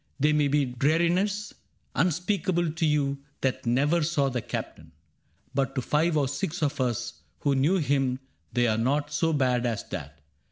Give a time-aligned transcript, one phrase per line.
[0.19, 1.53] They may be dreariness
[1.93, 4.93] Unspeakable to you that never saw The Captain;
[5.53, 8.17] but to five or six of us Who knew him
[8.51, 10.19] they are not so bad as that.